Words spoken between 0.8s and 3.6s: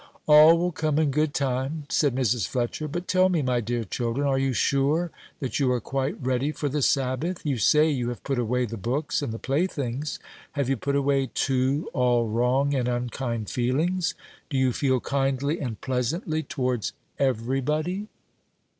in good time," said Mrs. Fletcher. "But tell me,